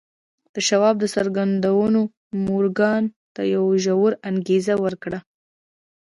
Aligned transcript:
د 0.53 0.55
شواب 0.67 0.97
څرګندونو 1.15 2.01
مورګان 2.45 3.03
ته 3.35 3.41
يوه 3.53 3.73
ژوره 3.83 4.15
انګېزه 4.29 4.75
ورکړه. 4.83 5.19